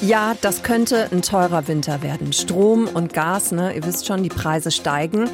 [0.00, 2.32] Ja, das könnte ein teurer Winter werden.
[2.32, 3.74] Strom und Gas, ne?
[3.74, 5.28] Ihr wisst schon, die Preise steigen.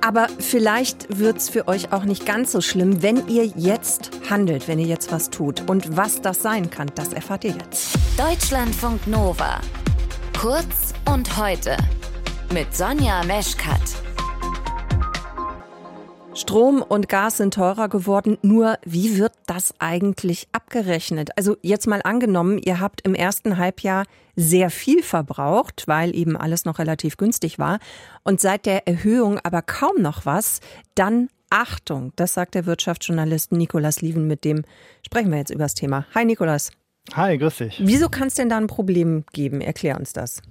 [0.00, 4.68] Aber vielleicht wird es für euch auch nicht ganz so schlimm, wenn ihr jetzt handelt,
[4.68, 5.68] wenn ihr jetzt was tut.
[5.68, 7.98] Und was das sein kann, das erfahrt ihr jetzt.
[8.18, 9.60] Deutschlandfunk Nova.
[10.38, 11.76] Kurz und heute.
[12.52, 14.03] Mit Sonja Meschkat.
[16.44, 18.36] Strom und Gas sind teurer geworden.
[18.42, 21.30] Nur wie wird das eigentlich abgerechnet?
[21.38, 24.04] Also jetzt mal angenommen, ihr habt im ersten Halbjahr
[24.36, 27.78] sehr viel verbraucht, weil eben alles noch relativ günstig war.
[28.24, 30.60] Und seit der Erhöhung aber kaum noch was,
[30.94, 34.64] dann Achtung, das sagt der Wirtschaftsjournalist Nikolas Lieven, mit dem
[35.02, 36.04] sprechen wir jetzt über das Thema.
[36.14, 36.72] Hi Nikolas.
[37.14, 37.80] Hi, grüß dich.
[37.82, 39.62] Wieso kann es denn da ein Problem geben?
[39.62, 40.42] Erklär uns das.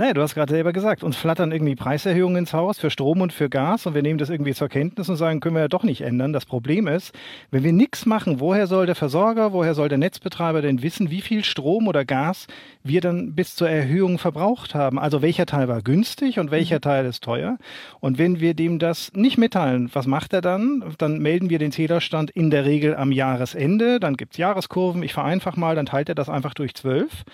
[0.00, 3.34] Naja, du hast gerade selber gesagt, uns flattern irgendwie Preiserhöhungen ins Haus für Strom und
[3.34, 5.82] für Gas und wir nehmen das irgendwie zur Kenntnis und sagen, können wir ja doch
[5.82, 6.32] nicht ändern.
[6.32, 7.14] Das Problem ist,
[7.50, 11.20] wenn wir nichts machen, woher soll der Versorger, woher soll der Netzbetreiber denn wissen, wie
[11.20, 12.46] viel Strom oder Gas
[12.82, 14.98] wir dann bis zur Erhöhung verbraucht haben?
[14.98, 16.80] Also welcher Teil war günstig und welcher mhm.
[16.80, 17.58] Teil ist teuer?
[18.00, 20.82] Und wenn wir dem das nicht mitteilen, was macht er dann?
[20.96, 25.12] Dann melden wir den Zählerstand in der Regel am Jahresende, dann gibt es Jahreskurven, ich
[25.12, 27.24] vereinfache mal, dann teilt er das einfach durch zwölf.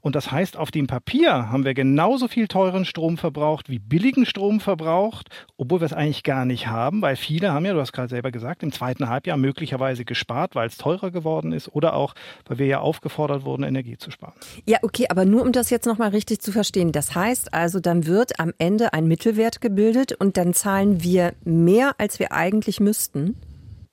[0.00, 3.78] Und das heißt, auf dem Papier haben wir genau genauso viel teuren Strom verbraucht wie
[3.78, 5.28] billigen Strom verbraucht,
[5.58, 8.30] obwohl wir es eigentlich gar nicht haben, weil viele haben ja, du hast gerade selber
[8.30, 12.14] gesagt, im zweiten Halbjahr möglicherweise gespart, weil es teurer geworden ist oder auch,
[12.46, 14.32] weil wir ja aufgefordert wurden, Energie zu sparen.
[14.64, 16.90] Ja, okay, aber nur um das jetzt nochmal richtig zu verstehen.
[16.90, 21.96] Das heißt also, dann wird am Ende ein Mittelwert gebildet und dann zahlen wir mehr,
[21.98, 23.36] als wir eigentlich müssten?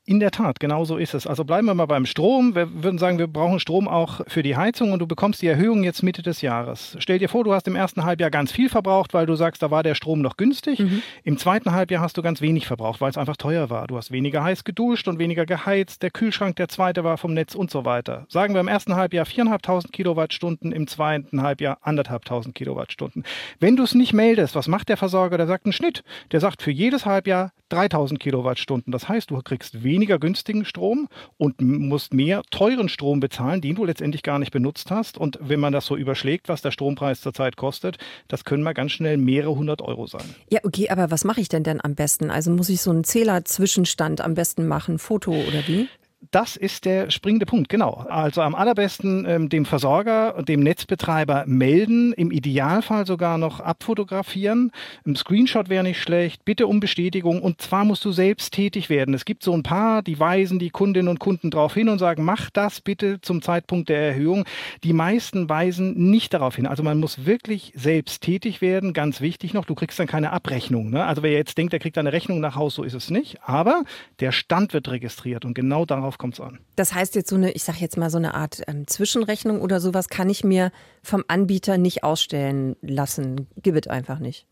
[0.06, 1.26] In der Tat, genau so ist es.
[1.26, 2.56] Also bleiben wir mal beim Strom.
[2.56, 5.86] Wir würden sagen, wir brauchen Strom auch für die Heizung und du bekommst die Erhöhung
[5.86, 6.98] jetzt Mitte des Jahres.
[7.00, 9.72] Stell dir vor, du hast im ersten Halbjahr ganz viel verbraucht, weil du sagst, da
[9.72, 10.80] war der Strom noch günstig.
[10.80, 11.02] Mhm.
[11.24, 13.88] Im zweiten Halbjahr hast du ganz wenig verbraucht, weil es einfach teuer war.
[13.88, 16.04] Du hast weniger heiß geduscht und weniger geheizt.
[16.04, 18.26] Der Kühlschrank, der zweite war vom Netz und so weiter.
[18.28, 23.24] Sagen wir im ersten Halbjahr 4.500 Kilowattstunden, im zweiten Halbjahr 1.500 Kilowattstunden.
[23.62, 25.38] Wenn du es nicht meldest, was macht der Versorger?
[25.38, 26.04] Der sagt einen Schnitt.
[26.34, 28.92] Der sagt für jedes Halbjahr 3.000 Kilowattstunden.
[28.92, 31.08] Das heißt, du kriegst weniger günstigen Strom
[31.38, 35.18] und musst mehr teuren Strom bezahlen, den du letztendlich gar nicht benutzt hast.
[35.18, 37.98] Und wenn man das so überschlägt, was der Strompreis zurzeit kostet,
[38.28, 40.36] das können mal ganz schnell mehrere hundert Euro sein.
[40.50, 42.30] Ja, okay, aber was mache ich denn denn am besten?
[42.30, 45.88] Also muss ich so einen Zählerzwischenstand am besten machen, Foto oder wie?
[46.34, 48.06] Das ist der springende Punkt, genau.
[48.10, 54.72] Also am allerbesten ähm, dem Versorger dem Netzbetreiber melden, im Idealfall sogar noch abfotografieren.
[55.06, 59.14] Ein Screenshot wäre nicht schlecht, bitte um Bestätigung und zwar musst du selbst tätig werden.
[59.14, 62.24] Es gibt so ein paar, die weisen die Kundinnen und Kunden darauf hin und sagen,
[62.24, 64.46] mach das bitte zum Zeitpunkt der Erhöhung.
[64.84, 66.66] Die meisten weisen nicht darauf hin.
[66.66, 70.90] Also man muss wirklich selbst tätig werden, ganz wichtig noch, du kriegst dann keine Abrechnung.
[70.90, 71.06] Ne?
[71.06, 73.38] Also wer jetzt denkt, er kriegt eine Rechnung nach Haus, so ist es nicht.
[73.44, 73.84] Aber
[74.20, 76.60] der Stand wird registriert und genau darauf kommt es an.
[76.78, 79.82] Das heißt jetzt so eine, ich sage jetzt mal so eine Art ähm, Zwischenrechnung oder
[79.82, 80.72] sowas kann ich mir
[81.04, 83.48] vom Anbieter nicht ausstellen lassen.
[83.62, 84.48] Gib es einfach nicht.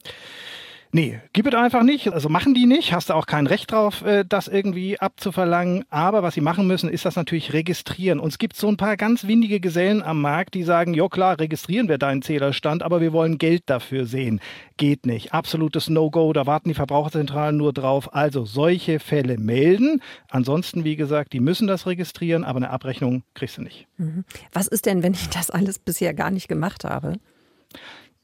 [0.94, 2.12] Nee, gib es einfach nicht.
[2.12, 2.92] Also machen die nicht.
[2.94, 5.86] Hast du auch kein Recht drauf, äh, das irgendwie abzuverlangen.
[5.90, 8.20] Aber was sie machen müssen, ist das natürlich registrieren.
[8.20, 11.40] Und es gibt so ein paar ganz windige Gesellen am Markt, die sagen, ja klar,
[11.40, 14.42] registrieren wir deinen Zählerstand, aber wir wollen Geld dafür sehen.
[14.76, 15.34] Geht nicht.
[15.34, 16.34] Absolutes No-Go.
[16.34, 18.14] Da warten die Verbraucherzentralen nur drauf.
[18.14, 20.02] Also solche Fälle melden.
[20.30, 23.88] Ansonsten, wie gesagt, die müssen das registrieren, aber eine Abrechnung kriegst du nicht.
[23.98, 24.26] Mhm.
[24.52, 27.14] Was ist denn, wenn ich das alles bisher gar nicht gemacht habe?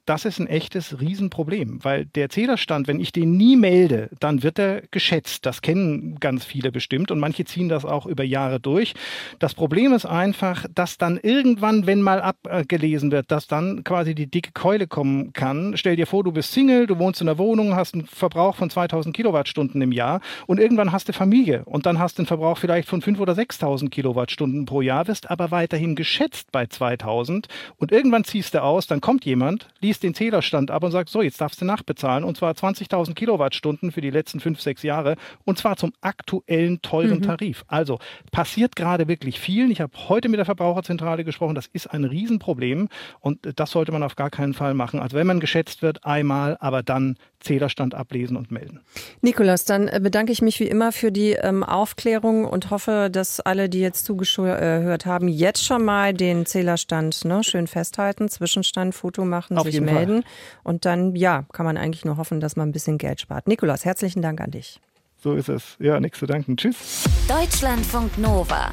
[0.08, 4.58] Das ist ein echtes Riesenproblem, weil der Zählerstand, wenn ich den nie melde, dann wird
[4.58, 5.46] er geschätzt.
[5.46, 8.94] Das kennen ganz viele bestimmt und manche ziehen das auch über Jahre durch.
[9.40, 14.32] Das Problem ist einfach, dass dann irgendwann, wenn mal abgelesen wird, dass dann quasi die
[14.32, 15.76] dicke Keule kommen kann.
[15.76, 18.70] Stell dir vor, du bist Single, du wohnst in einer Wohnung, hast einen Verbrauch von
[18.70, 22.58] 2000 Kilowattstunden im Jahr und irgendwann hast du Familie und dann hast du einen Verbrauch
[22.58, 27.92] vielleicht von 5 oder 6000 Kilowattstunden pro Jahr, wirst aber weiterhin geschätzt bei 2000 und
[27.92, 31.22] irgendwann ziehst du aus, dann kommt jemand, liest liest den Zählerstand ab und sagt, so,
[31.22, 35.16] jetzt darfst du nachbezahlen und zwar 20.000 Kilowattstunden für die letzten fünf, sechs Jahre
[35.46, 37.24] und zwar zum aktuellen teuren mhm.
[37.24, 37.64] Tarif.
[37.68, 38.00] Also
[38.32, 39.72] passiert gerade wirklich viel.
[39.72, 44.04] Ich habe heute mit der Verbraucherzentrale gesprochen, das ist ein Riesenproblem und das sollte man
[44.04, 45.00] auf gar keinen Fall machen.
[45.00, 48.82] Also wenn man geschätzt wird, einmal, aber dann Zählerstand ablesen und melden.
[49.22, 53.40] Nikolas, dann äh, bedanke ich mich wie immer für die ähm, Aufklärung und hoffe, dass
[53.40, 59.26] alle, die jetzt zugehört haben, jetzt schon mal den Zählerstand ne, schön festhalten, Zwischenstand, Foto
[59.26, 60.24] machen, Auf sich melden.
[60.24, 60.32] Fall.
[60.64, 63.48] Und dann, ja, kann man eigentlich nur hoffen, dass man ein bisschen Geld spart.
[63.48, 64.80] Nikolas, herzlichen Dank an dich.
[65.18, 65.76] So ist es.
[65.80, 66.58] Ja, nichts zu danken.
[66.58, 67.04] Tschüss.
[67.28, 68.72] Deutschlandfunk Nova.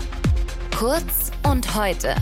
[0.76, 2.14] Kurz und heute.